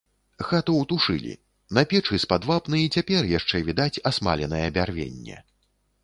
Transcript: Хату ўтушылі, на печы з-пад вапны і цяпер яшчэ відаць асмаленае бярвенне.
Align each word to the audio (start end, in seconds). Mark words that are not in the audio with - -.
Хату 0.45 0.73
ўтушылі, 0.75 1.33
на 1.77 1.83
печы 1.91 2.17
з-пад 2.23 2.47
вапны 2.51 2.79
і 2.85 2.89
цяпер 2.99 3.29
яшчэ 3.33 3.61
відаць 3.67 4.01
асмаленае 4.11 4.63
бярвенне. 4.79 5.37